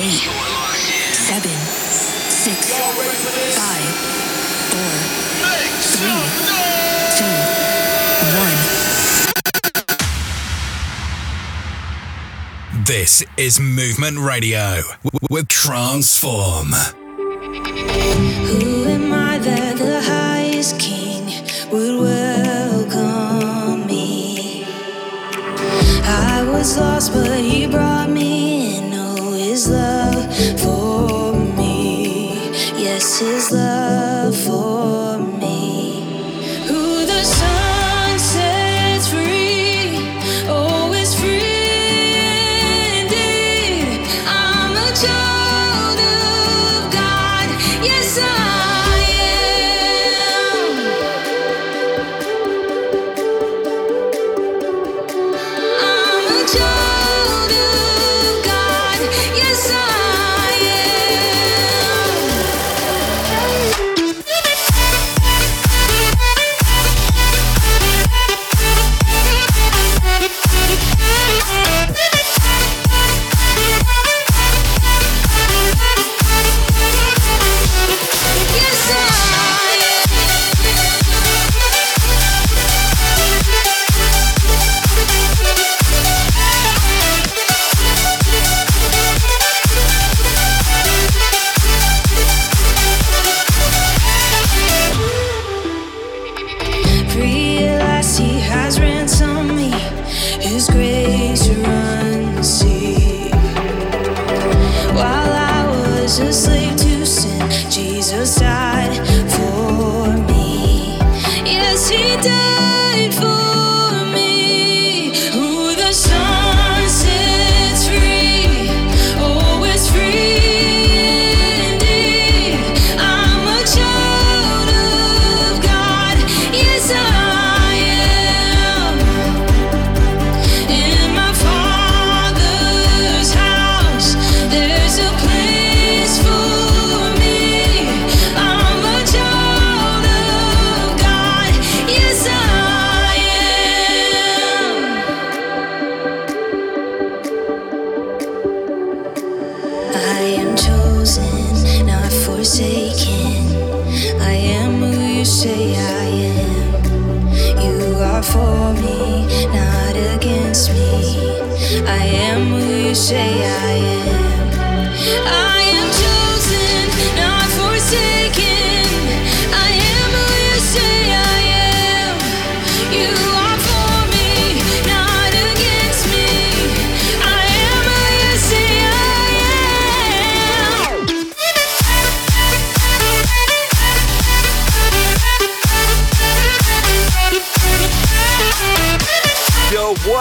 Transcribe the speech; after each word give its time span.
eight, 0.00 0.30
seven, 1.12 1.58
six, 2.30 2.70
five, 3.58 3.82
four, 4.70 4.94
three, 5.82 6.22
two, 7.18 7.38
one. 8.38 8.58
This 12.84 13.24
is 13.36 13.58
Movement 13.58 14.20
Radio 14.20 14.82
with 15.30 15.48
Transform. 15.48 16.68
Who 18.46 18.84
am 18.84 19.12
I 19.12 19.38
that 19.38 19.78
the 19.78 20.00
highest 20.00 20.78
king 20.78 21.24
would 21.72 21.98
welcome 22.00 23.84
me? 23.84 24.64
I 26.04 26.44
was 26.48 26.78
lost, 26.78 27.12
but 27.12 27.40
he 27.40 27.66
brought 27.66 27.97
His 33.20 33.50
love 33.50 33.67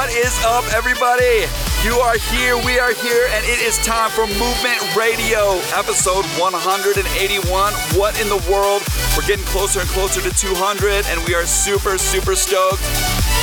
what 0.07 0.15
is 0.15 0.41
up, 0.45 0.63
everybody? 0.73 1.43
You 1.83 1.99
are 1.99 2.15
here, 2.31 2.55
we 2.63 2.79
are 2.79 2.93
here, 2.93 3.27
and 3.31 3.43
it 3.43 3.59
is 3.59 3.77
time 3.79 4.09
for 4.09 4.25
Movement 4.25 4.79
Radio, 4.95 5.59
episode 5.75 6.23
181. 6.39 7.73
What 7.99 8.15
in 8.21 8.29
the 8.29 8.39
world? 8.49 8.83
We're 9.17 9.27
getting 9.27 9.43
closer 9.47 9.81
and 9.81 9.89
closer 9.89 10.21
to 10.21 10.29
200, 10.29 11.05
and 11.07 11.19
we 11.25 11.35
are 11.35 11.45
super, 11.45 11.97
super 11.97 12.37
stoked. 12.37 12.79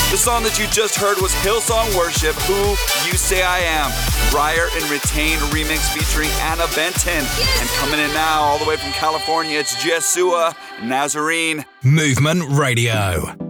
The 0.09 0.17
song 0.17 0.43
that 0.45 0.59
you 0.59 0.67
just 0.69 0.95
heard 0.95 1.19
was 1.21 1.35
Hillsong 1.45 1.95
Worship, 1.99 2.35
Who 2.49 2.57
You 3.05 3.19
Say 3.19 3.43
I 3.43 3.59
Am, 3.59 3.93
Reyer 4.33 4.69
and 4.73 4.89
Retain 4.89 5.37
remix 5.53 5.93
featuring 5.93 6.31
Anna 6.49 6.65
Benton. 6.75 7.29
And 7.61 7.69
coming 7.77 8.01
in 8.01 8.11
now, 8.15 8.41
all 8.41 8.59
the 8.59 8.65
way 8.65 8.79
from 8.79 8.93
California, 8.93 9.59
it's 9.59 9.77
Jaisua 9.85 10.57
Nazarene. 10.83 11.67
Movement 11.83 12.43
Radio. 12.49 13.44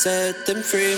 Set 0.00 0.46
them 0.46 0.62
free. 0.62 0.96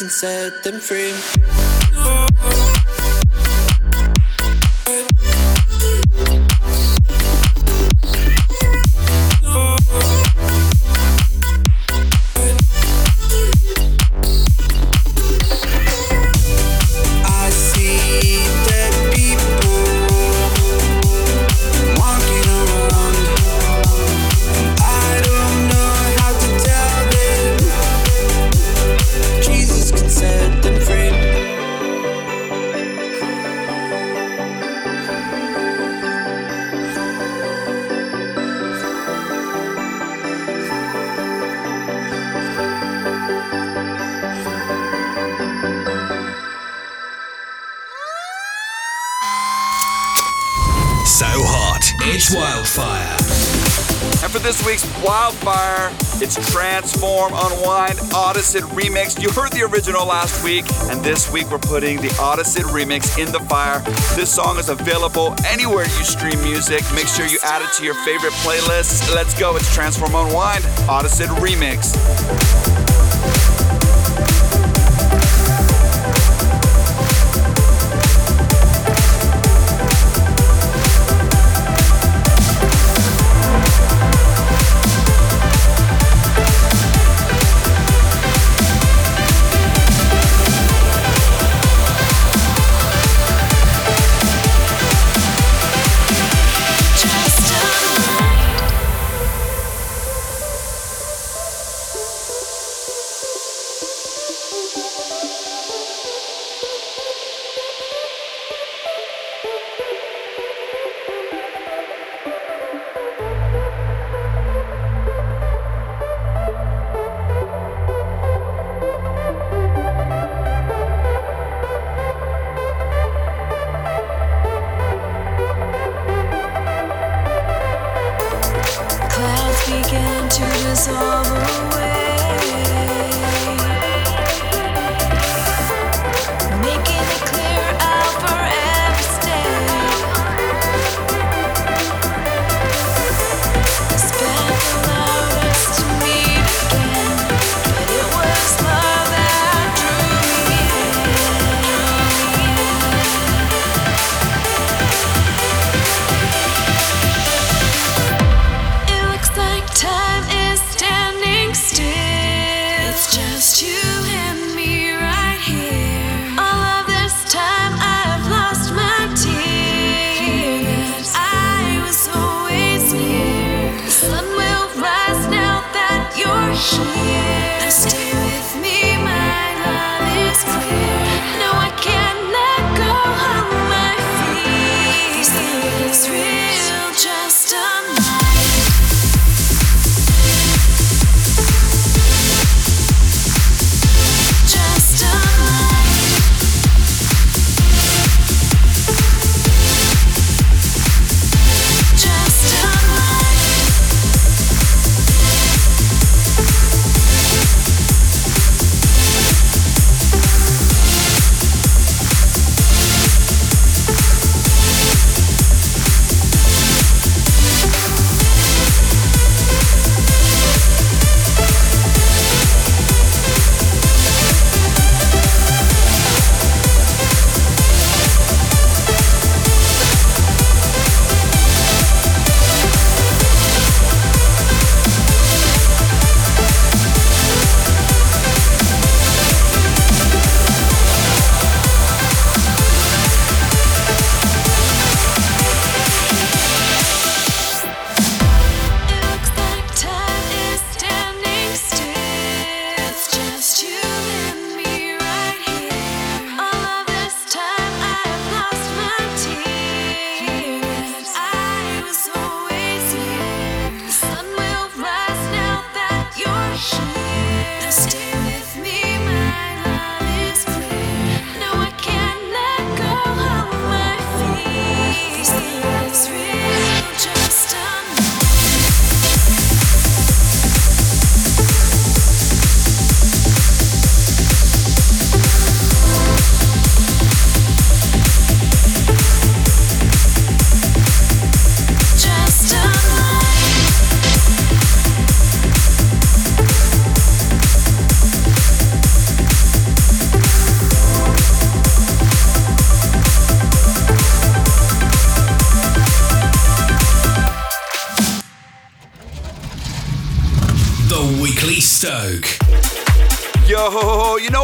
Can 0.00 0.08
set 0.08 0.62
them 0.62 0.80
free. 0.80 1.89
Audicid 58.50 58.68
Remix. 58.70 59.22
You 59.22 59.30
heard 59.30 59.52
the 59.52 59.62
original 59.62 60.04
last 60.04 60.42
week, 60.42 60.64
and 60.90 61.04
this 61.04 61.32
week 61.32 61.48
we're 61.52 61.58
putting 61.58 61.98
the 62.00 62.08
Audicid 62.18 62.64
Remix 62.64 63.16
in 63.16 63.30
the 63.30 63.38
fire. 63.38 63.78
This 64.16 64.34
song 64.34 64.58
is 64.58 64.68
available 64.68 65.36
anywhere 65.46 65.84
you 65.84 66.04
stream 66.04 66.42
music. 66.42 66.82
Make 66.92 67.06
sure 67.06 67.26
you 67.26 67.38
add 67.44 67.62
it 67.62 67.72
to 67.74 67.84
your 67.84 67.94
favorite 68.04 68.32
playlists. 68.42 69.14
Let's 69.14 69.38
go, 69.38 69.54
it's 69.54 69.72
Transform, 69.72 70.16
Unwind, 70.16 70.64
Audicid 70.88 71.28
Remix. 71.38 72.79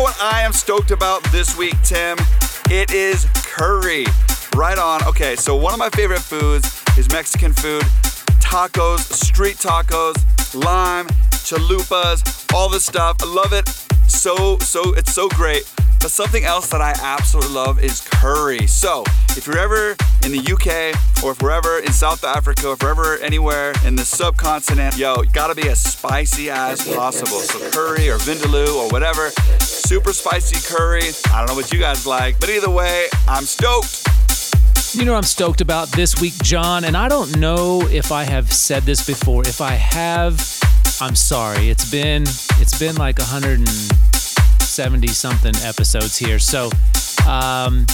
What 0.06 0.22
I 0.22 0.42
am 0.42 0.52
stoked 0.52 0.92
about 0.92 1.20
this 1.32 1.58
week, 1.58 1.75
Tim? 1.82 2.16
It 2.70 2.92
is 2.92 3.26
curry. 3.34 4.04
Right 4.54 4.78
on. 4.78 5.02
Okay, 5.02 5.34
so 5.34 5.56
one 5.56 5.72
of 5.72 5.80
my 5.80 5.90
favorite 5.90 6.20
foods 6.20 6.80
is 6.96 7.10
Mexican 7.10 7.52
food 7.52 7.82
tacos, 8.38 9.00
street 9.00 9.56
tacos, 9.56 10.14
lime, 10.54 11.08
chalupas, 11.32 12.54
all 12.54 12.68
this 12.68 12.84
stuff. 12.84 13.16
I 13.20 13.26
love 13.26 13.52
it. 13.52 13.68
So, 14.06 14.58
so, 14.60 14.92
it's 14.92 15.12
so 15.12 15.28
great. 15.30 15.64
But 16.06 16.12
something 16.12 16.44
else 16.44 16.68
that 16.68 16.80
I 16.80 16.94
absolutely 17.02 17.52
love 17.52 17.82
is 17.82 18.00
curry. 18.00 18.68
So, 18.68 19.02
if 19.30 19.44
you're 19.44 19.58
ever 19.58 19.96
in 20.25 20.30
the 20.30 20.38
UK 20.38 20.94
or 21.25 21.32
if 21.32 21.42
we're 21.42 21.50
ever 21.50 21.80
in 21.80 21.92
South 21.92 22.22
Africa 22.22 22.70
if 22.70 22.80
we're 22.80 22.90
ever 22.90 23.18
anywhere 23.18 23.72
in 23.84 23.96
the 23.96 24.04
subcontinent, 24.04 24.96
yo, 24.96 25.25
gotta 25.32 25.56
be 25.56 25.68
as 25.68 25.82
spicy 25.82 26.48
as 26.48 26.86
possible. 26.94 27.40
So, 27.40 27.58
curry 27.72 28.08
or 28.08 28.18
vindaloo 28.18 28.76
or 28.76 28.88
whatever, 28.90 29.30
super 29.58 30.12
spicy 30.12 30.64
curry. 30.72 31.10
I 31.32 31.38
don't 31.38 31.48
know 31.48 31.56
what 31.56 31.72
you 31.72 31.80
guys 31.80 32.06
like, 32.06 32.38
but 32.38 32.50
either 32.50 32.70
way, 32.70 33.08
I'm 33.26 33.42
stoked. 33.42 34.06
You 34.94 35.06
know 35.06 35.16
I'm 35.16 35.25
stoked 35.25 35.60
about 35.60 35.88
this 35.88 36.20
week, 36.20 36.34
John? 36.40 36.84
And 36.84 36.96
I 36.96 37.08
don't 37.08 37.36
know 37.36 37.82
if 37.90 38.12
I 38.12 38.22
have 38.22 38.52
said 38.52 38.84
this 38.84 39.04
before. 39.04 39.42
If 39.42 39.60
I 39.60 39.72
have, 39.72 40.34
I'm 41.00 41.16
sorry. 41.16 41.68
It's 41.68 41.90
been 41.90 42.22
it's 42.22 42.78
been 42.78 42.94
like 42.94 43.18
170 44.78 45.06
something 45.14 45.56
episodes 45.66 46.18
here. 46.18 46.38
So 46.38 46.66
um, 47.26 47.87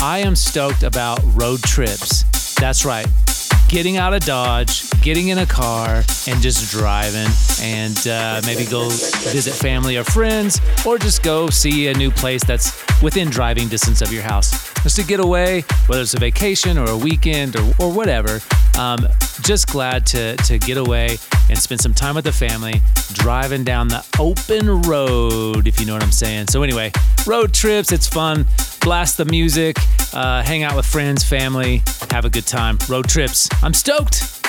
I 0.00 0.22
am 0.24 0.34
stoked 0.34 0.82
about 0.84 1.20
road 1.34 1.62
trips. 1.62 2.24
That's 2.54 2.86
right. 2.86 3.06
Getting 3.70 3.98
out 3.98 4.12
of 4.12 4.24
Dodge, 4.24 4.90
getting 5.00 5.28
in 5.28 5.38
a 5.38 5.46
car, 5.46 6.02
and 6.26 6.42
just 6.42 6.72
driving, 6.72 7.28
and 7.62 7.96
uh, 8.08 8.42
maybe 8.44 8.64
go 8.66 8.88
visit 8.88 9.54
family 9.54 9.96
or 9.96 10.02
friends, 10.02 10.60
or 10.84 10.98
just 10.98 11.22
go 11.22 11.48
see 11.50 11.86
a 11.86 11.94
new 11.94 12.10
place 12.10 12.42
that's 12.42 12.82
within 13.00 13.30
driving 13.30 13.68
distance 13.68 14.02
of 14.02 14.12
your 14.12 14.24
house. 14.24 14.74
Just 14.82 14.96
to 14.96 15.04
get 15.04 15.20
away, 15.20 15.62
whether 15.86 16.02
it's 16.02 16.14
a 16.14 16.18
vacation 16.18 16.78
or 16.78 16.90
a 16.90 16.96
weekend 16.96 17.54
or, 17.54 17.72
or 17.78 17.92
whatever. 17.92 18.40
Um, 18.76 19.06
just 19.42 19.68
glad 19.68 20.04
to, 20.08 20.36
to 20.36 20.58
get 20.58 20.76
away 20.76 21.18
and 21.48 21.56
spend 21.56 21.80
some 21.80 21.94
time 21.94 22.16
with 22.16 22.24
the 22.24 22.32
family, 22.32 22.82
driving 23.12 23.62
down 23.62 23.86
the 23.86 24.04
open 24.18 24.82
road, 24.82 25.68
if 25.68 25.78
you 25.78 25.86
know 25.86 25.92
what 25.92 26.02
I'm 26.02 26.10
saying. 26.10 26.48
So, 26.48 26.64
anyway, 26.64 26.90
road 27.24 27.54
trips, 27.54 27.92
it's 27.92 28.08
fun. 28.08 28.46
Blast 28.80 29.18
the 29.18 29.26
music, 29.26 29.76
uh, 30.14 30.42
hang 30.42 30.62
out 30.62 30.74
with 30.76 30.86
friends, 30.86 31.22
family, 31.22 31.82
have 32.10 32.24
a 32.24 32.30
good 32.30 32.46
time. 32.46 32.78
Road 32.88 33.06
trips. 33.08 33.48
I'm 33.62 33.74
stoked. 33.74 34.40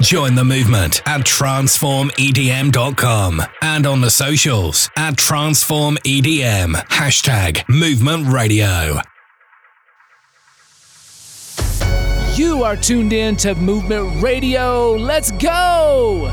Join 0.00 0.36
the 0.36 0.44
movement 0.44 1.02
at 1.06 1.22
transformedm.com 1.22 3.42
and 3.62 3.86
on 3.86 4.00
the 4.00 4.10
socials 4.10 4.88
at 4.96 5.14
transformedm. 5.14 6.74
Hashtag 6.86 7.68
movement 7.68 8.28
radio. 8.28 9.00
You 12.36 12.62
are 12.62 12.76
tuned 12.76 13.12
in 13.12 13.34
to 13.38 13.56
Movement 13.56 14.22
Radio. 14.22 14.94
Let's 14.94 15.32
go! 15.32 16.30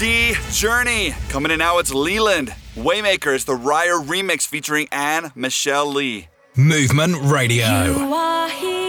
D. 0.00 0.32
Journey. 0.50 1.14
Coming 1.28 1.52
in 1.52 1.58
now, 1.58 1.76
it's 1.76 1.92
Leeland. 1.92 2.54
Waymaker 2.74 3.34
is 3.34 3.44
the 3.44 3.54
Reyer 3.54 3.98
remix 3.98 4.46
featuring 4.46 4.88
Ann 4.90 5.30
Michelle 5.34 5.92
Lee. 5.92 6.28
Movement 6.56 7.16
Radio. 7.20 8.79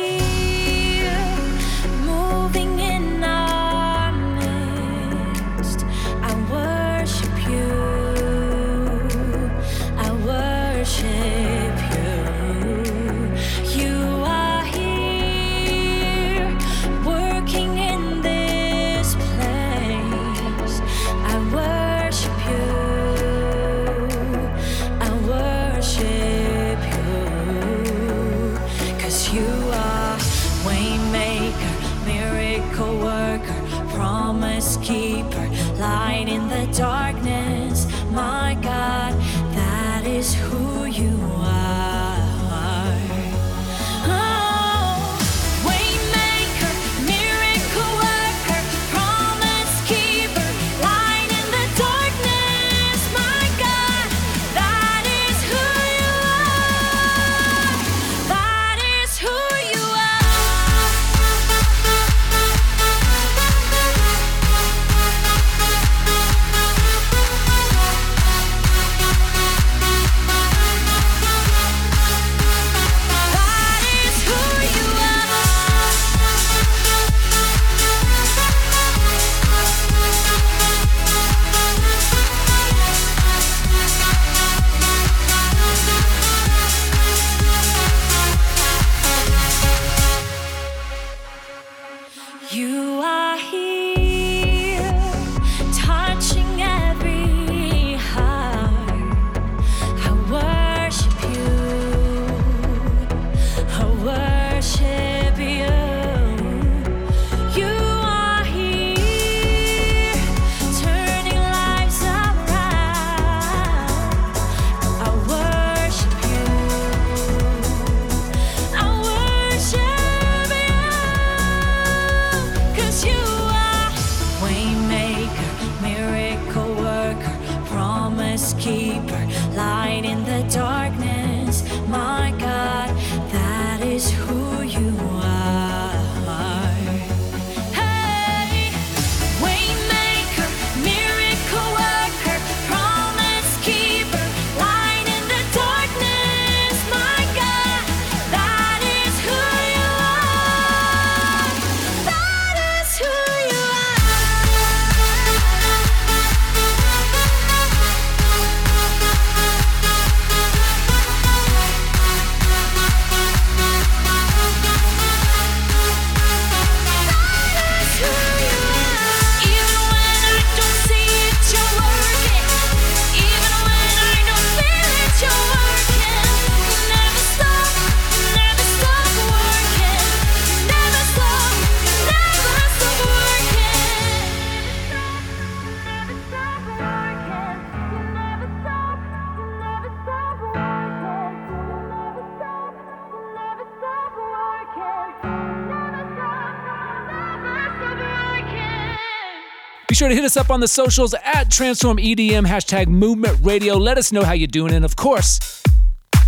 Sure 200.01 200.09
to 200.09 200.15
hit 200.15 200.25
us 200.25 200.35
up 200.35 200.49
on 200.49 200.59
the 200.59 200.67
socials 200.67 201.13
at 201.13 201.51
Transform 201.51 201.97
EDM, 201.97 202.47
hashtag 202.47 202.87
Movement 202.87 203.37
Radio. 203.43 203.77
Let 203.77 203.99
us 203.99 204.11
know 204.11 204.23
how 204.23 204.33
you're 204.33 204.47
doing. 204.47 204.73
And 204.73 204.83
of 204.83 204.95
course, 204.95 205.61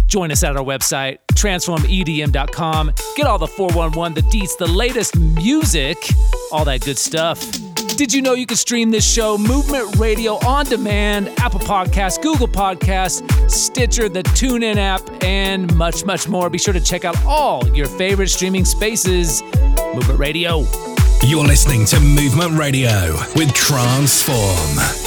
join 0.06 0.30
us 0.30 0.44
at 0.44 0.56
our 0.56 0.64
website, 0.64 1.18
transformedm.com. 1.34 2.94
Get 3.16 3.26
all 3.26 3.40
the 3.40 3.48
411, 3.48 4.14
the 4.14 4.22
deets, 4.30 4.56
the 4.60 4.68
latest 4.68 5.18
music, 5.18 5.98
all 6.52 6.66
that 6.66 6.82
good 6.82 7.00
stuff. 7.00 7.42
Did 7.98 8.14
you 8.14 8.22
know 8.22 8.36
you 8.36 8.46
can 8.46 8.58
stream 8.58 8.92
this 8.92 9.12
show, 9.12 9.40
Movement 9.40 9.96
Radio, 9.96 10.34
on 10.46 10.68
demand, 10.68 11.30
Apple 11.40 11.60
Podcasts, 11.60 12.22
Google 12.22 12.48
Podcasts, 12.48 13.50
Stitcher, 13.50 14.08
the 14.08 14.22
TuneIn 14.22 14.76
app, 14.76 15.02
and 15.24 15.76
much, 15.76 16.06
much 16.06 16.30
more? 16.30 16.48
Be 16.52 16.60
sure 16.60 16.76
to 16.76 16.80
check 16.80 17.06
out 17.06 17.20
all 17.26 17.68
your 17.76 17.88
favorite 17.88 18.28
streaming 18.28 18.66
spaces. 18.66 19.42
Movement 19.96 20.20
Radio. 20.20 20.93
You're 21.26 21.46
listening 21.46 21.86
to 21.86 22.02
Movement 22.02 22.58
Radio 22.58 23.14
with 23.38 23.54
Transform. 23.54 25.03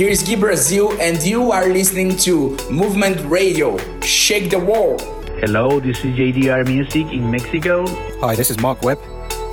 Here 0.00 0.08
is 0.08 0.22
Gui 0.22 0.36
Brazil, 0.36 0.98
and 0.98 1.22
you 1.22 1.52
are 1.52 1.68
listening 1.68 2.16
to 2.16 2.56
Movement 2.70 3.20
Radio. 3.28 3.76
Shake 4.00 4.48
the 4.48 4.58
world. 4.58 5.02
Hello, 5.40 5.78
this 5.78 5.98
is 5.98 6.16
JDR 6.16 6.66
Music 6.66 7.12
in 7.12 7.30
Mexico. 7.30 7.84
Hi, 8.22 8.34
this 8.34 8.48
is 8.50 8.58
Mark 8.60 8.80
Webb, 8.80 8.98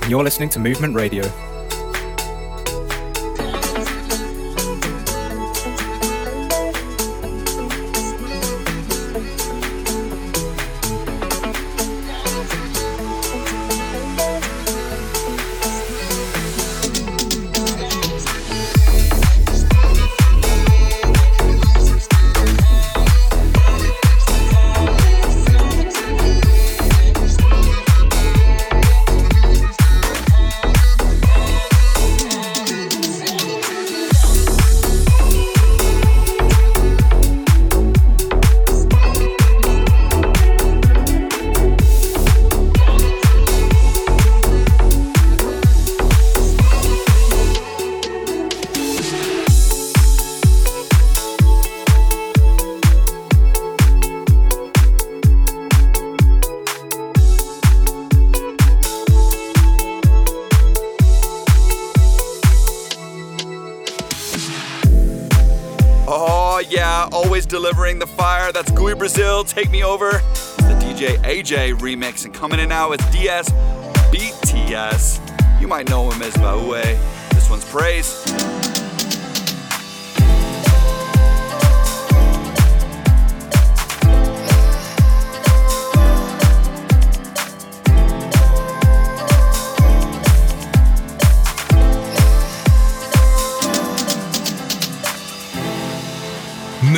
and 0.00 0.10
you're 0.10 0.24
listening 0.24 0.48
to 0.48 0.58
Movement 0.58 0.94
Radio. 0.94 1.47
Yeah, 66.60 67.08
always 67.12 67.46
delivering 67.46 68.00
the 68.00 68.06
fire. 68.06 68.50
That's 68.50 68.70
Gui 68.72 68.94
Brazil, 68.94 69.44
Take 69.44 69.70
Me 69.70 69.84
Over. 69.84 70.10
The 70.56 70.76
DJ 70.82 71.16
AJ 71.18 71.78
remix. 71.78 72.24
And 72.24 72.34
coming 72.34 72.58
in 72.58 72.68
now 72.68 72.90
with 72.90 73.00
DS 73.12 73.50
BTS. 74.10 75.60
You 75.60 75.68
might 75.68 75.88
know 75.88 76.10
him 76.10 76.20
as 76.20 76.34
Baue. 76.34 76.82
This 77.30 77.48
one's 77.48 77.64
Praise. 77.64 78.67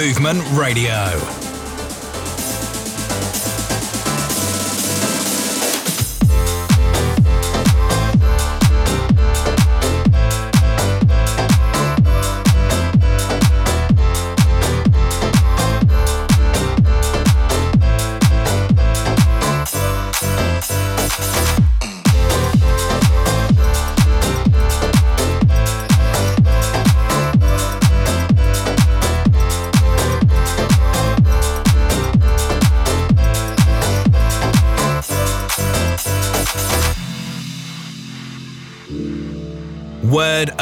Movement 0.00 0.40
Radio. 0.56 1.39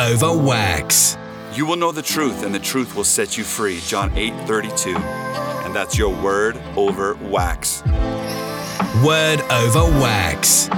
Over 0.08 0.32
wax. 0.32 1.18
You 1.52 1.66
will 1.66 1.76
know 1.76 1.92
the 1.92 2.00
truth, 2.00 2.42
and 2.42 2.54
the 2.54 2.58
truth 2.58 2.96
will 2.96 3.04
set 3.04 3.36
you 3.36 3.44
free. 3.44 3.78
John 3.80 4.10
8 4.16 4.32
32. 4.46 4.96
And 4.96 5.76
that's 5.76 5.98
your 5.98 6.14
word 6.22 6.56
over 6.78 7.16
wax. 7.16 7.82
Word 9.04 9.42
over 9.50 9.84
wax. 10.00 10.70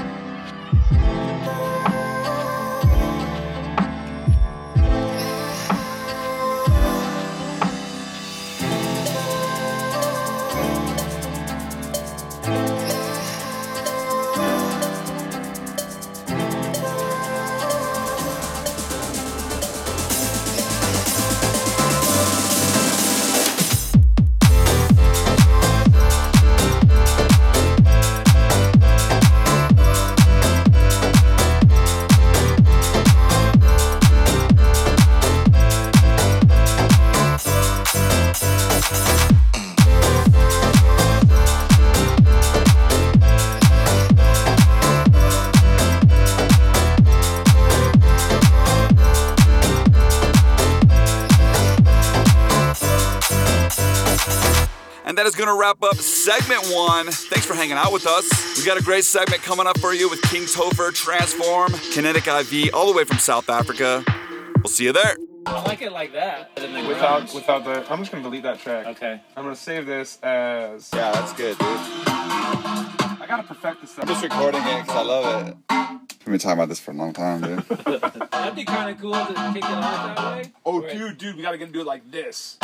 Going 55.50 55.58
to 55.58 55.60
wrap 55.60 55.82
up 55.82 55.96
segment 55.96 56.64
one. 56.66 57.06
Thanks 57.06 57.46
for 57.46 57.54
hanging 57.54 57.76
out 57.76 57.92
with 57.92 58.06
us. 58.06 58.58
We 58.58 58.64
got 58.64 58.78
a 58.78 58.82
great 58.82 59.04
segment 59.04 59.42
coming 59.42 59.66
up 59.66 59.78
for 59.78 59.92
you 59.92 60.08
with 60.08 60.22
King 60.22 60.42
Topher, 60.42 60.94
Transform, 60.94 61.72
Kinetic 61.92 62.26
IV, 62.26 62.74
all 62.74 62.86
the 62.90 62.96
way 62.96 63.04
from 63.04 63.18
South 63.18 63.48
Africa. 63.48 64.04
We'll 64.56 64.68
see 64.68 64.84
you 64.84 64.92
there. 64.92 65.16
I 65.46 65.62
like 65.62 65.82
it 65.82 65.92
like 65.92 66.12
that. 66.12 66.50
Without, 66.56 67.34
without 67.34 67.64
the, 67.64 67.90
I'm 67.90 67.98
just 68.00 68.12
gonna 68.12 68.22
delete 68.22 68.42
that 68.42 68.60
track. 68.60 68.86
Okay. 68.88 69.20
I'm 69.36 69.44
gonna 69.44 69.56
save 69.56 69.86
this 69.86 70.18
as. 70.22 70.90
Yeah, 70.92 71.12
that's 71.12 71.32
good, 71.32 71.58
dude. 71.58 71.66
I 71.66 73.24
gotta 73.26 73.42
perfect 73.42 73.80
this 73.80 73.90
stuff. 73.90 74.04
I'm 74.04 74.08
just 74.08 74.22
recording 74.22 74.60
it 74.60 74.82
because 74.82 74.96
I 74.96 75.02
love 75.02 75.48
it. 75.48 75.56
We've 76.20 76.26
been 76.26 76.38
talking 76.38 76.58
about 76.58 76.68
this 76.68 76.78
for 76.78 76.90
a 76.90 76.94
long 76.94 77.12
time, 77.14 77.40
dude. 77.40 77.58
That'd 78.30 78.54
be 78.54 78.64
kind 78.64 78.90
of 78.90 79.00
cool 79.00 79.12
to 79.12 79.52
kick 79.52 79.64
it 79.64 79.64
off 79.64 80.16
that 80.16 80.36
way. 80.36 80.52
Oh, 80.64 80.82
dude, 80.82 81.16
dude, 81.18 81.36
we 81.36 81.42
gotta 81.42 81.58
get 81.58 81.72
do 81.72 81.80
it 81.80 81.86
like 81.86 82.08
this. 82.10 82.58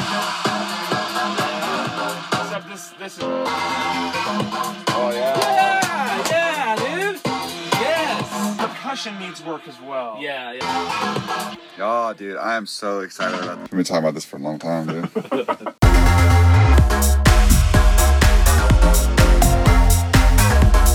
Except 1.86 2.68
this, 2.68 2.88
this 2.98 3.16
is. 3.18 3.22
Oh, 3.22 5.10
yeah. 5.14 5.38
Yeah, 5.40 6.30
yeah, 6.30 6.76
dude. 6.76 7.20
Yes. 7.24 8.56
Percussion 8.58 9.18
needs 9.18 9.42
work 9.44 9.66
as 9.68 9.80
well. 9.80 10.18
Yeah, 10.20 10.52
yeah. 10.52 11.54
Oh, 11.78 12.12
dude, 12.16 12.36
I 12.36 12.56
am 12.56 12.66
so 12.66 13.00
excited 13.00 13.38
about 13.40 13.58
this. 13.60 13.70
We've 13.70 13.78
been 13.78 13.84
talking 13.84 14.04
about 14.04 14.14
this 14.14 14.24
for 14.24 14.36
a 14.36 14.40
long 14.40 14.58
time, 14.58 14.86
dude. 14.86 15.08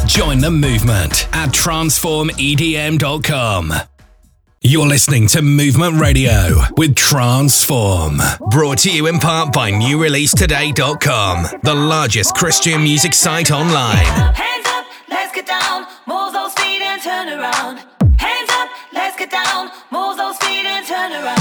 Join 0.08 0.40
the 0.40 0.50
movement 0.52 1.28
at 1.32 1.50
transformedm.com. 1.52 3.74
You're 4.64 4.86
listening 4.86 5.26
to 5.30 5.42
Movement 5.42 6.00
Radio 6.00 6.54
with 6.78 6.96
Transform. 6.96 8.22
Brought 8.52 8.78
to 8.80 8.92
you 8.92 9.08
in 9.08 9.18
part 9.18 9.52
by 9.52 9.72
NewReleaseToday.com, 9.72 11.62
the 11.64 11.74
largest 11.74 12.36
Christian 12.36 12.84
music 12.84 13.16
site 13.16 13.50
online. 13.50 13.96
Hands 14.36 14.68
up, 14.68 14.86
let's 15.10 15.34
get 15.34 15.48
down. 15.48 15.88
Move 16.06 16.34
those 16.34 16.54
feet 16.54 16.80
and 16.84 17.02
turn 17.02 17.30
around. 17.30 17.80
Hands 18.20 18.50
up, 18.52 18.70
let's 18.94 19.18
get 19.18 19.32
down. 19.32 19.72
Move 19.92 20.18
those 20.18 20.38
feet 20.38 20.64
and 20.64 20.86
turn 20.86 21.12
around. 21.12 21.41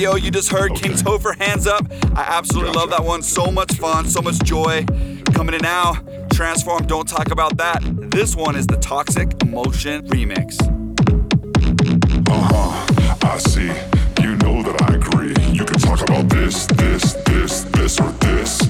Radio. 0.00 0.16
You 0.16 0.30
just 0.30 0.48
heard 0.48 0.74
King 0.76 0.92
Topher 0.92 1.36
Hands 1.36 1.66
Up. 1.66 1.84
I 2.16 2.22
absolutely 2.22 2.72
love 2.72 2.88
that 2.88 3.04
one. 3.04 3.20
So 3.20 3.50
much 3.50 3.72
fun, 3.72 4.06
so 4.06 4.22
much 4.22 4.38
joy. 4.44 4.86
Coming 5.34 5.54
in 5.54 5.60
now, 5.60 5.92
Transform, 6.32 6.86
Don't 6.86 7.06
Talk 7.06 7.30
About 7.30 7.58
That. 7.58 7.82
This 8.10 8.34
one 8.34 8.56
is 8.56 8.66
the 8.66 8.78
Toxic 8.78 9.30
Emotion 9.42 10.08
Remix. 10.08 10.58
Uh-huh, 12.30 13.26
I 13.28 13.36
see. 13.36 13.66
You 14.22 14.36
know 14.36 14.62
that 14.62 14.80
I 14.88 14.94
agree. 14.94 15.34
You 15.52 15.66
can 15.66 15.78
talk 15.78 16.00
about 16.00 16.30
this, 16.30 16.66
this, 16.68 17.12
this, 17.26 17.64
this, 17.64 18.00
or 18.00 18.10
this. 18.12 18.62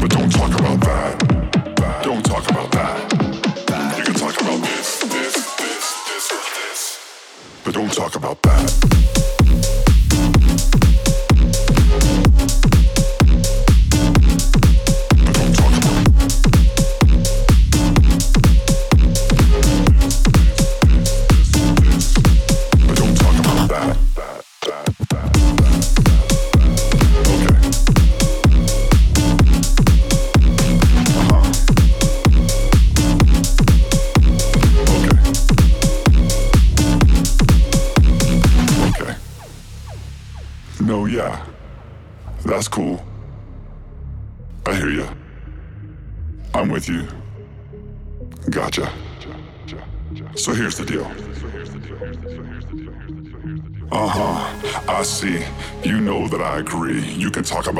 But 0.00 0.10
don't 0.10 0.30
talk 0.30 0.56
about 0.56 0.80
that. 0.82 2.00
Don't 2.04 2.24
talk 2.24 2.48
about 2.48 2.70
that. 2.70 3.98
You 3.98 4.04
can 4.04 4.14
talk 4.14 4.40
about 4.40 4.60
this, 4.62 5.00
this, 5.00 5.34
this, 5.34 6.04
this, 6.06 6.30
or 6.30 6.42
this. 6.54 7.60
But 7.64 7.74
don't 7.74 7.92
talk 7.92 8.14
about 8.14 8.40
that. 8.42 8.99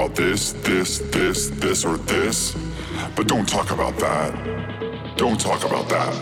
About 0.01 0.17
this, 0.17 0.53
this, 0.53 0.99
this, 0.99 1.49
this, 1.51 1.85
or 1.85 1.99
this. 1.99 2.57
But 3.15 3.29
don't 3.29 3.47
talk 3.47 3.71
about 3.71 3.99
that. 3.99 4.33
Don't 5.19 5.39
talk 5.39 5.63
about 5.67 5.91
that. 5.91 6.15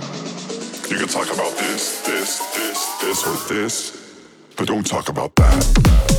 You 0.91 0.99
can 0.99 1.07
talk 1.07 1.33
about 1.33 1.53
this, 1.57 2.01
this, 2.05 2.39
this, 2.57 3.01
this, 3.01 3.25
or 3.25 3.55
this. 3.55 4.21
But 4.57 4.67
don't 4.67 4.85
talk 4.85 5.09
about 5.09 5.33
that. 5.37 6.18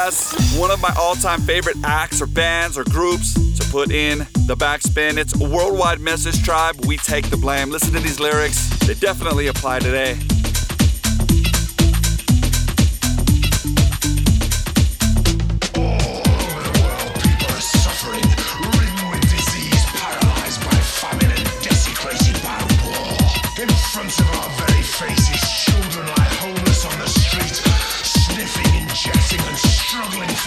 One 0.00 0.70
of 0.70 0.80
my 0.80 0.94
all 0.98 1.14
time 1.14 1.42
favorite 1.42 1.76
acts 1.84 2.22
or 2.22 2.26
bands 2.26 2.78
or 2.78 2.84
groups 2.84 3.34
to 3.58 3.70
put 3.70 3.90
in 3.90 4.20
the 4.46 4.56
backspin. 4.56 5.18
It's 5.18 5.36
worldwide 5.36 6.00
message 6.00 6.42
tribe. 6.42 6.86
We 6.86 6.96
take 6.96 7.28
the 7.28 7.36
blame. 7.36 7.70
Listen 7.70 7.92
to 7.92 8.00
these 8.00 8.18
lyrics, 8.18 8.66
they 8.86 8.94
definitely 8.94 9.48
apply 9.48 9.80
today. 9.80 10.18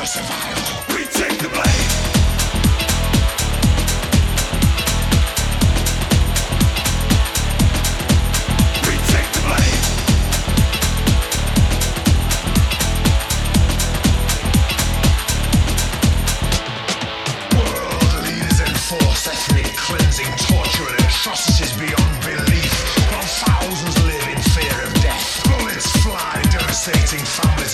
Struggling 0.05 0.32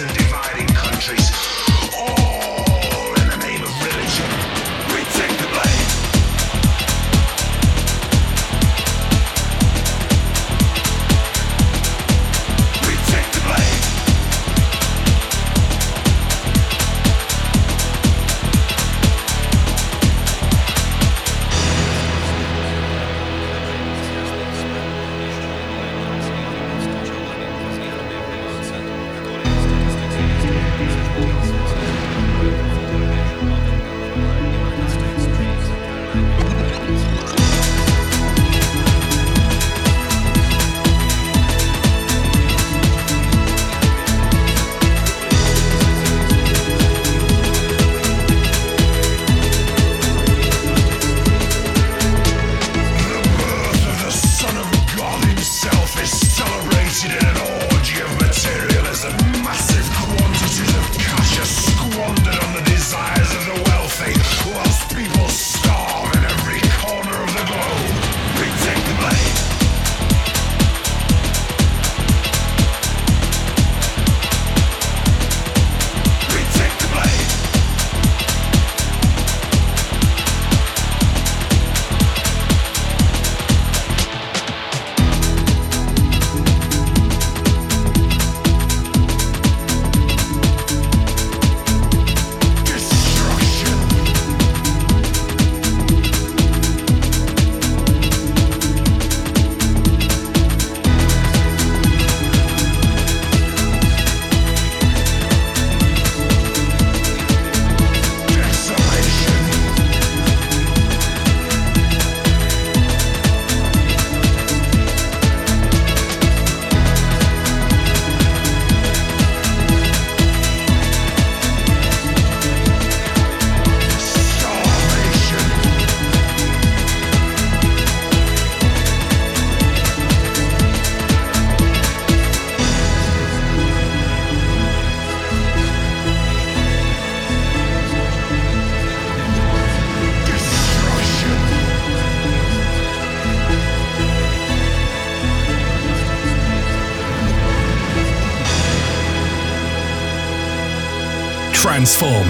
and 0.01 0.13
dividing 0.13 0.67
countries, 0.67 1.29
all 1.97 2.38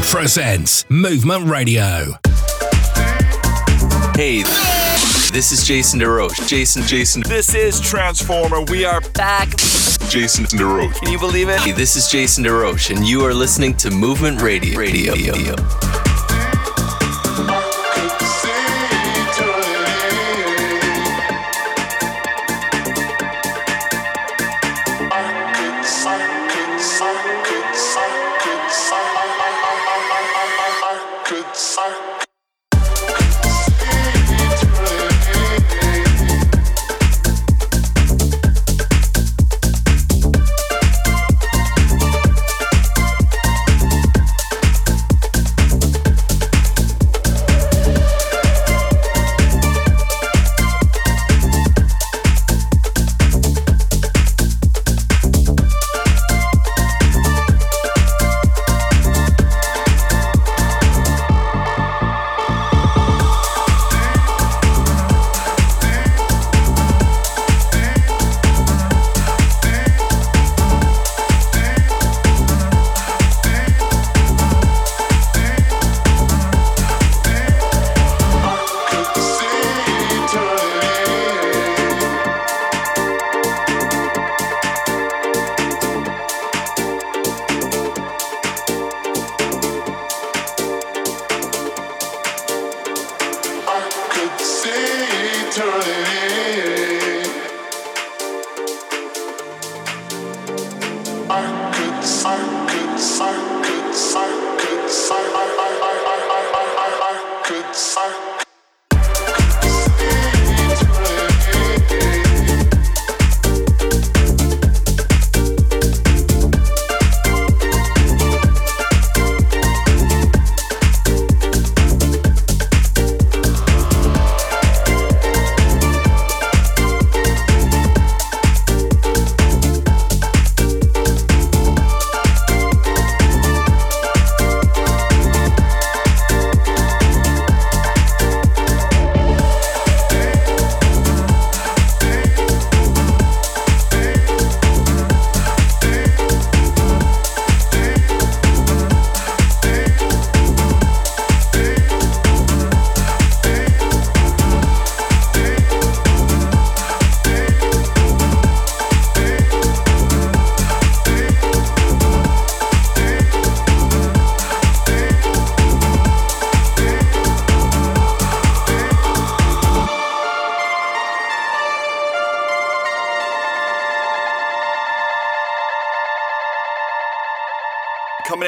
presents 0.10 0.90
Movement 0.90 1.48
Radio. 1.48 2.14
Hey, 4.16 4.42
this 5.32 5.52
is 5.52 5.64
Jason 5.68 6.00
DeRoche. 6.00 6.48
Jason, 6.48 6.82
Jason. 6.84 7.22
This 7.28 7.54
is 7.54 7.80
Transformer. 7.80 8.62
We 8.64 8.86
are 8.86 9.02
back. 9.14 9.50
Jason 10.10 10.46
DeRoche. 10.46 10.96
Can 10.96 11.12
you 11.12 11.20
believe 11.20 11.48
it? 11.50 11.60
Hey, 11.60 11.74
this 11.74 11.96
is 11.96 12.08
Jason 12.08 12.44
DeRoche, 12.44 12.96
and 12.96 13.08
you 13.08 13.24
are 13.24 13.36
listening 13.36 13.78
to 13.78 13.92
Movement 13.92 14.42
Radio. 14.42 14.80
Radio. 14.80 15.14
Coming 15.14 15.89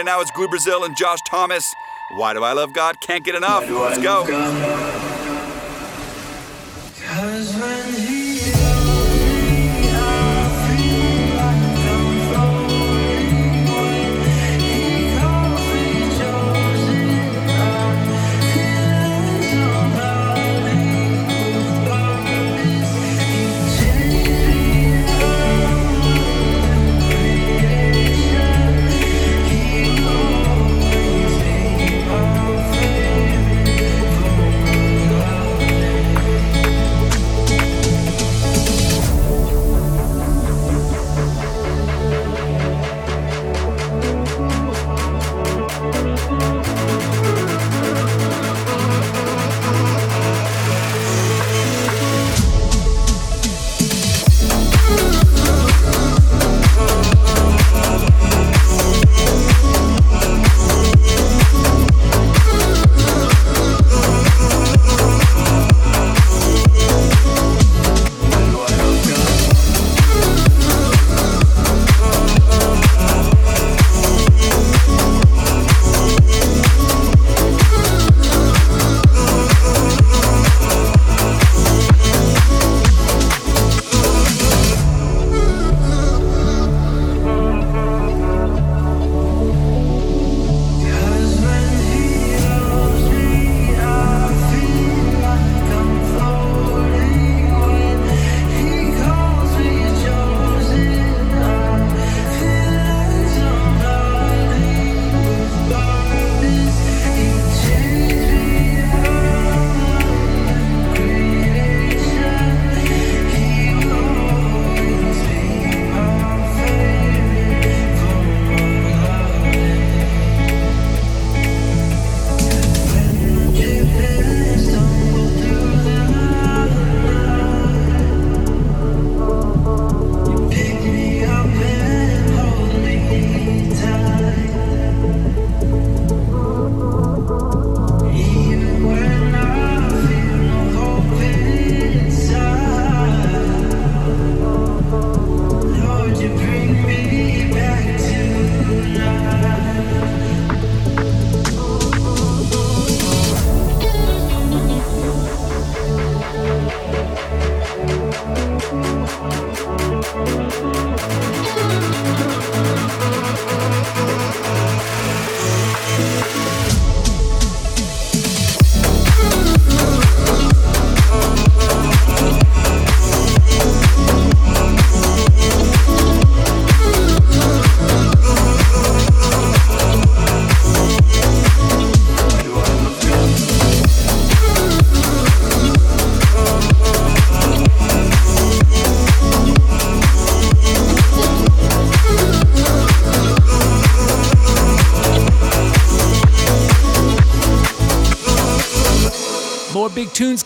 in 0.01 0.05
now 0.05 0.19
it's 0.19 0.31
Gui 0.31 0.47
Brazil 0.47 0.83
and 0.83 0.97
Josh 0.97 1.19
Thomas. 1.21 1.73
Why 2.15 2.33
do 2.33 2.43
I 2.43 2.53
love 2.53 2.73
God? 2.73 2.99
Can't 2.99 3.23
get 3.23 3.35
enough. 3.35 3.69
Let's 3.69 4.01
go. 4.01 4.25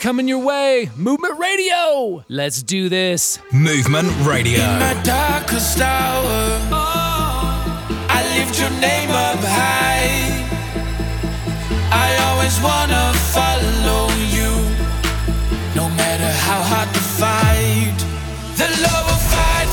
Coming 0.06 0.28
your 0.28 0.38
way. 0.38 0.88
Movement 0.94 1.36
Radio. 1.36 2.24
Let's 2.28 2.62
do 2.62 2.88
this. 2.88 3.40
Movement 3.50 4.08
Radio. 4.24 4.62
In 4.62 4.78
my 4.78 4.94
darkest 5.02 5.80
hour, 5.80 6.60
oh. 6.70 8.06
I 8.08 8.20
lift 8.38 8.54
your 8.60 8.70
name 8.78 9.10
up 9.10 9.40
high. 9.42 10.46
I 11.90 12.08
always 12.26 12.56
wanna 12.62 13.04
follow 13.34 14.06
you, 14.36 14.50
no 15.74 15.88
matter 16.00 16.30
how 16.46 16.62
hard 16.62 16.88
the 16.94 17.04
fight. 17.20 17.98
The 18.60 18.68
Lord 18.84 19.02
will 19.08 19.22
fight 19.34 19.65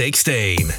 316. 0.00 0.70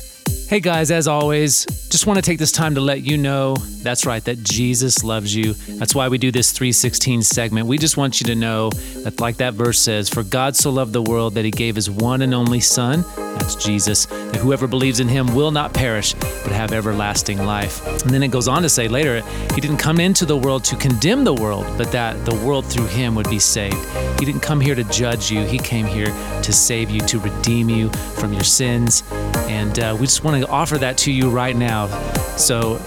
Hey 0.50 0.60
guys, 0.60 0.90
as 0.90 1.08
always, 1.08 1.66
just 1.92 2.08
want 2.08 2.18
to 2.18 2.24
take 2.24 2.40
this 2.40 2.52
time 2.52 2.74
to 2.74 2.82
let 2.82 3.04
you 3.04 3.20
know 3.20 3.56
that's 3.82 4.06
right, 4.06 4.24
that 4.26 4.44
Jesus 4.44 5.04
loves 5.04 5.36
you. 5.36 5.54
That's 5.54 5.96
why 5.96 6.08
we 6.08 6.18
do 6.18 6.32
this 6.32 6.52
316 6.52 7.24
segment. 7.24 7.68
We 7.68 7.78
just 7.78 7.98
want 7.98 8.22
you 8.22 8.28
to 8.28 8.36
know 8.36 8.70
that, 9.04 9.20
like 9.20 9.38
that 9.38 9.54
verse 9.54 9.80
says, 9.80 10.10
For 10.10 10.24
God 10.24 10.56
so 10.56 10.70
loved 10.70 10.94
the 10.94 11.02
world 11.02 11.36
that 11.36 11.46
he 11.46 11.52
gave 11.52 11.76
his 11.76 11.90
one 11.90 12.22
and 12.22 12.34
only 12.34 12.60
Son, 12.60 13.04
that's 13.18 13.56
Jesus, 13.56 14.06
that 14.06 14.38
whoever 14.38 14.68
believes 14.68 15.00
in 15.00 15.08
him 15.08 15.34
will 15.34 15.52
not 15.52 15.74
perish, 15.74 16.14
but 16.14 16.52
have 16.52 16.72
everlasting 16.72 17.46
life. 17.46 17.86
And 18.04 18.12
then 18.12 18.24
it 18.24 18.30
goes 18.30 18.48
on 18.48 18.62
to 18.62 18.70
say 18.70 18.88
later, 18.88 19.22
he 19.54 19.62
didn't 19.62 19.78
come 19.78 20.00
into 20.00 20.26
the 20.26 20.38
world 20.38 20.64
to 20.66 20.76
condemn 20.76 21.24
the 21.24 21.34
world, 21.34 21.66
but 21.78 21.92
that 21.92 22.24
the 22.26 22.36
world 22.36 22.66
through 22.66 22.88
him 22.88 23.16
would 23.16 23.30
be 23.30 23.40
saved. 23.40 23.78
He 24.20 24.26
didn't 24.26 24.42
come 24.42 24.60
here 24.62 24.76
to 24.76 24.84
judge 24.86 25.32
you, 25.32 25.44
he 25.46 25.58
came 25.58 25.86
here 25.86 26.14
to 26.44 26.54
save 26.54 26.90
you, 26.90 27.00
to 27.02 27.20
redeem 27.20 27.70
you 27.70 27.90
from 27.90 28.34
your 28.34 28.44
sins. 28.44 29.04
And 29.48 29.80
uh, 29.80 29.98
we 30.00 30.06
just 30.06 30.24
want 30.24 30.44
to 30.44 30.50
offer 30.50 30.78
that 30.78 30.98
to 31.00 31.12
you 31.12 31.30
right 31.30 31.56
now. 31.56 31.88
So, 32.38 32.78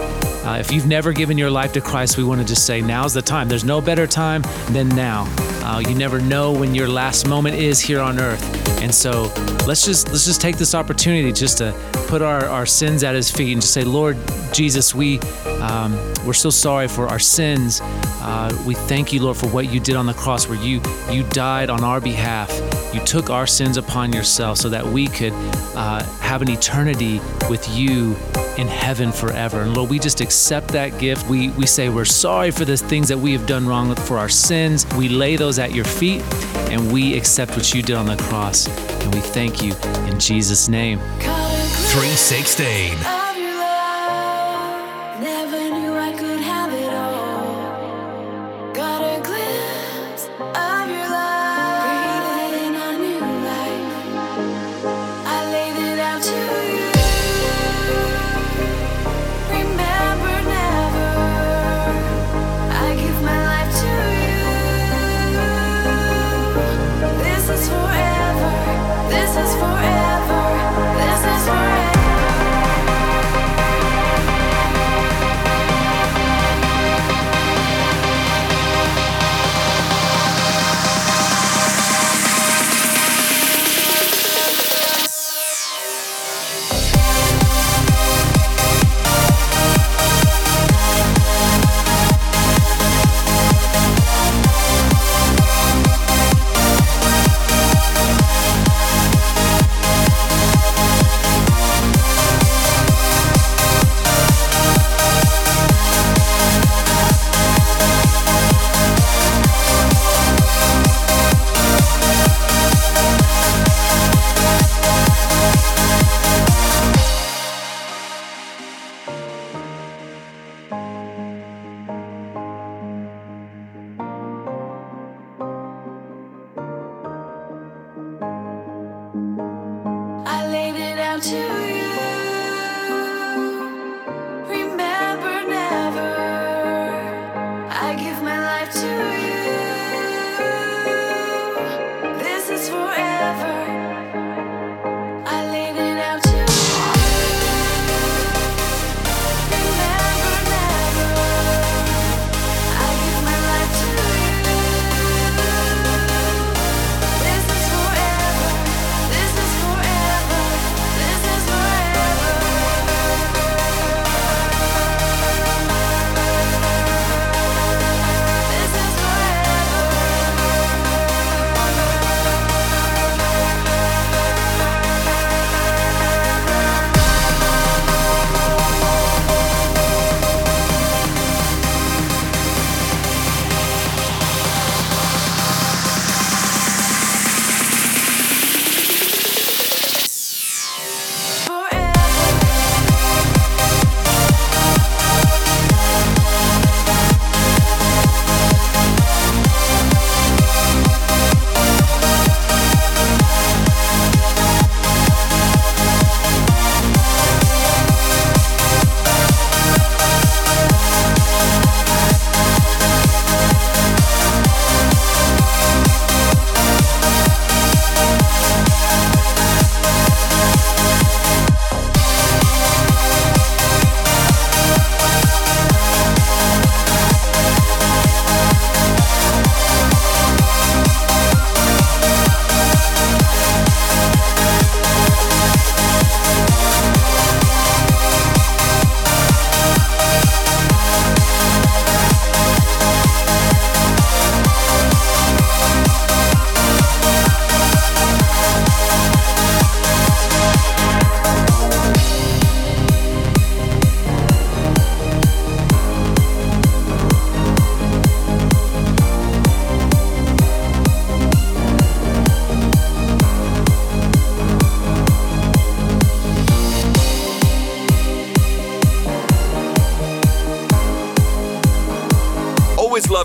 uh, 0.44 0.58
if 0.58 0.70
you've 0.70 0.86
never 0.86 1.12
given 1.12 1.38
your 1.38 1.50
life 1.50 1.72
to 1.72 1.80
Christ, 1.80 2.18
we 2.18 2.24
want 2.24 2.40
to 2.40 2.46
just 2.46 2.66
say 2.66 2.82
now's 2.82 3.14
the 3.14 3.22
time. 3.22 3.48
There's 3.48 3.64
no 3.64 3.80
better 3.80 4.06
time 4.06 4.42
than 4.70 4.88
now. 4.90 5.24
Uh, 5.64 5.80
you 5.80 5.94
never 5.94 6.20
know 6.20 6.52
when 6.52 6.74
your 6.74 6.88
last 6.88 7.26
moment 7.26 7.56
is 7.56 7.80
here 7.80 8.00
on 8.00 8.20
earth, 8.20 8.42
and 8.82 8.94
so 8.94 9.32
let's 9.66 9.86
just 9.86 10.08
let's 10.08 10.26
just 10.26 10.42
take 10.42 10.58
this 10.58 10.74
opportunity 10.74 11.32
just 11.32 11.58
to 11.58 11.72
put 12.08 12.20
our, 12.20 12.44
our 12.46 12.66
sins 12.66 13.02
at 13.02 13.14
His 13.14 13.30
feet 13.30 13.52
and 13.52 13.62
just 13.62 13.72
say, 13.72 13.84
Lord 13.84 14.18
Jesus, 14.52 14.94
we 14.94 15.18
um, 15.62 15.94
we're 16.26 16.34
so 16.34 16.50
sorry 16.50 16.88
for 16.88 17.08
our 17.08 17.18
sins. 17.18 17.80
Uh, 17.82 18.54
we 18.66 18.74
thank 18.74 19.12
you, 19.12 19.22
Lord, 19.22 19.38
for 19.38 19.48
what 19.48 19.72
you 19.72 19.80
did 19.80 19.96
on 19.96 20.04
the 20.04 20.12
cross, 20.12 20.46
where 20.46 20.58
you 20.58 20.82
you 21.10 21.22
died 21.30 21.70
on 21.70 21.82
our 21.82 22.02
behalf. 22.02 22.50
You 22.94 23.00
took 23.06 23.30
our 23.30 23.46
sins 23.46 23.78
upon 23.78 24.12
yourself 24.12 24.58
so 24.58 24.68
that 24.68 24.84
we 24.84 25.06
could 25.08 25.32
uh, 25.74 26.04
have 26.20 26.42
an 26.42 26.50
eternity 26.50 27.20
with 27.48 27.66
you 27.70 28.14
in 28.58 28.68
heaven 28.68 29.12
forever. 29.12 29.62
And 29.62 29.76
Lord, 29.76 29.90
we 29.90 29.98
just 29.98 30.20
accept 30.20 30.68
that 30.68 30.98
gift. 30.98 31.28
We, 31.28 31.50
we 31.50 31.66
say 31.66 31.88
we're 31.88 32.04
sorry 32.04 32.50
for 32.50 32.64
the 32.64 32.76
things 32.76 33.08
that 33.08 33.18
we 33.18 33.32
have 33.32 33.46
done 33.46 33.66
wrong 33.66 33.94
for 33.94 34.18
our 34.18 34.28
sins. 34.28 34.86
We 34.96 35.08
lay 35.08 35.36
those 35.36 35.58
at 35.58 35.74
your 35.74 35.84
feet 35.84 36.22
and 36.70 36.92
we 36.92 37.16
accept 37.16 37.52
what 37.52 37.74
you 37.74 37.82
did 37.82 37.96
on 37.96 38.06
the 38.06 38.16
cross. 38.16 38.68
And 39.02 39.14
we 39.14 39.20
thank 39.20 39.62
you 39.62 39.74
in 40.08 40.18
Jesus' 40.18 40.68
name. 40.68 40.98
316. 41.20 43.23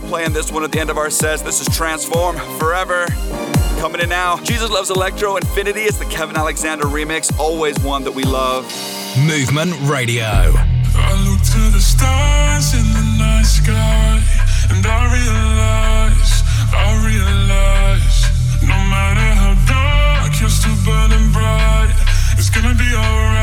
Playing 0.10 0.34
this 0.34 0.52
one 0.52 0.64
at 0.64 0.72
the 0.72 0.80
end 0.80 0.90
of 0.90 0.98
our 0.98 1.12
sets. 1.12 1.44
This 1.44 1.62
is 1.62 1.68
Transform 1.78 2.36
Forever. 2.58 3.06
Coming 3.78 4.02
in 4.02 4.10
now, 4.10 4.38
Jesus 4.38 4.72
Loves 4.72 4.90
Electro 4.90 5.38
Infinity. 5.38 5.82
It's 5.82 6.00
the 6.00 6.06
Kevin 6.06 6.36
Alexander 6.36 6.86
remix, 6.86 7.32
always 7.38 7.80
one 7.82 8.04
that 8.06 8.12
we 8.12 8.24
love. 8.24 8.64
Movement 9.28 9.72
Radio. 9.88 10.26
I 10.26 11.14
look 11.30 11.40
to 11.54 11.62
the 11.70 11.80
stars 11.80 12.74
in 12.74 12.92
the 12.92 13.06
night 13.22 13.46
sky, 13.46 14.20
and 14.74 14.84
I 14.84 15.14
realize, 15.14 16.42
I 16.74 16.90
realize, 17.06 18.18
no 18.66 18.78
matter 18.90 19.30
how 19.38 19.54
dark, 19.70 20.42
you're 20.42 20.50
still 20.50 20.74
burning 20.84 21.32
bright. 21.32 21.94
It's 22.34 22.50
gonna 22.50 22.74
be 22.74 22.96
alright, 22.96 23.39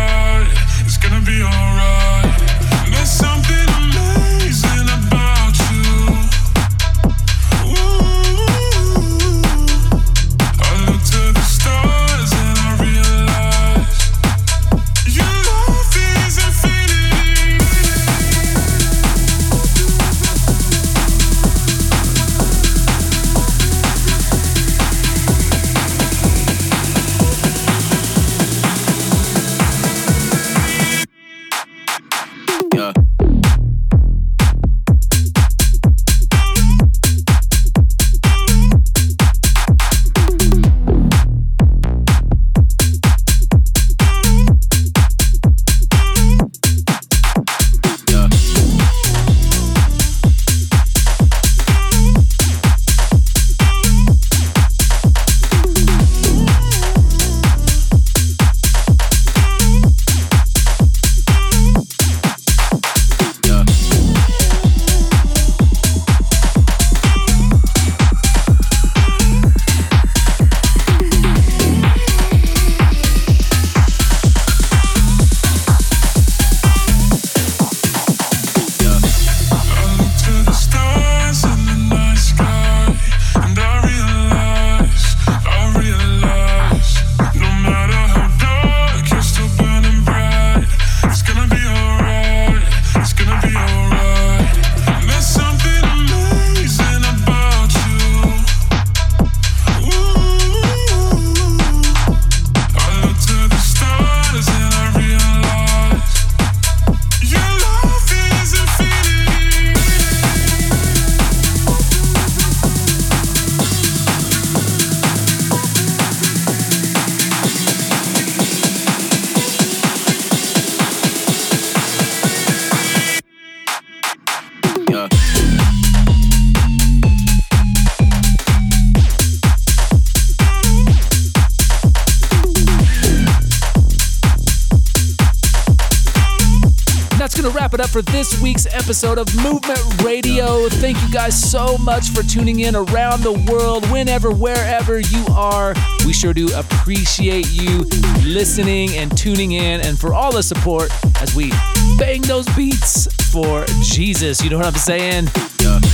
episode 138.86 139.18
of 139.18 139.26
Movement 139.42 139.80
Radio. 140.04 140.68
Thank 140.68 141.02
you 141.02 141.10
guys 141.10 141.50
so 141.50 141.76
much 141.78 142.10
for 142.10 142.22
tuning 142.22 142.60
in 142.60 142.76
around 142.76 143.22
the 143.22 143.32
world, 143.50 143.84
whenever, 143.90 144.30
wherever 144.30 145.00
you 145.00 145.26
are. 145.32 145.74
We 146.06 146.12
sure 146.12 146.32
do 146.32 146.48
appreciate 146.54 147.50
you 147.50 147.80
listening 148.24 148.90
and 148.90 149.18
tuning 149.18 149.50
in 149.50 149.80
and 149.80 149.98
for 149.98 150.14
all 150.14 150.32
the 150.32 150.44
support 150.44 150.92
as 151.20 151.34
we 151.34 151.50
bang 151.98 152.22
those 152.22 152.46
beats 152.54 153.12
for 153.32 153.64
Jesus. 153.82 154.40
You 154.40 154.50
know 154.50 154.58
what 154.58 154.66
I'm 154.66 154.74
saying? 154.74 155.26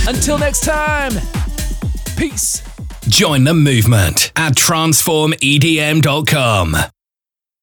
Until 0.07 0.37
next 0.37 0.59
time, 0.59 1.13
peace. 2.15 2.61
Join 3.07 3.43
the 3.43 3.55
movement 3.55 4.31
at 4.35 4.53
transformedm.com. 4.53 6.92